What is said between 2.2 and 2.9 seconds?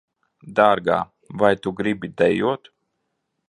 dejot?